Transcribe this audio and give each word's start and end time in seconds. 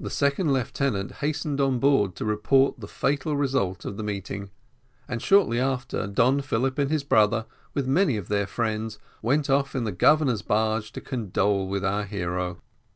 The 0.00 0.10
second 0.10 0.52
lieutenant 0.52 1.12
hastened 1.22 1.60
on 1.60 1.78
board 1.78 2.16
to 2.16 2.24
report 2.24 2.80
the 2.80 2.88
fatal 2.88 3.36
result 3.36 3.84
of 3.84 3.96
the 3.96 4.02
meeting, 4.02 4.50
and 5.06 5.22
shortly 5.22 5.60
after, 5.60 6.08
Don 6.08 6.40
Philip 6.40 6.80
and 6.80 6.90
his 6.90 7.04
brother, 7.04 7.46
with 7.72 7.86
many 7.86 8.16
of 8.16 8.26
their 8.26 8.48
friends, 8.48 8.98
went 9.22 9.48
off 9.48 9.76
in 9.76 9.84
the 9.84 9.92
Governor's 9.92 10.42
barge 10.42 10.90
to 10.94 11.00
condole 11.00 11.68
with 11.68 11.84
our 11.84 12.02
hero. 12.02 12.60